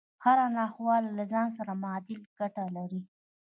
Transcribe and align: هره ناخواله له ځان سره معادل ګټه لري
هره 0.23 0.45
ناخواله 0.57 1.09
له 1.17 1.23
ځان 1.31 1.47
سره 1.57 1.71
معادل 1.81 2.21
ګټه 2.39 2.63
لري 2.75 3.01